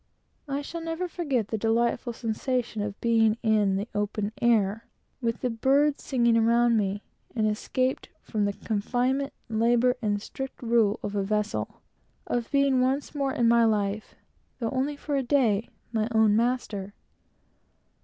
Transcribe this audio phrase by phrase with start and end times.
[0.47, 4.87] I shall never forget the delightful sensation of being in the open air,
[5.21, 7.03] with the birds singing around me,
[7.35, 11.83] and escaped from the confinement, labor, and strict rule of a vessel
[12.25, 14.15] of being once more in my life,
[14.57, 16.95] though only for a day, my own master.